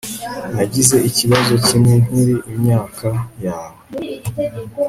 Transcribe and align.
Nagize 0.55 0.95
ikibazo 1.09 1.53
kimwe 1.65 1.93
nkiri 2.05 2.35
imyaka 2.53 3.07
yawe 3.45 3.79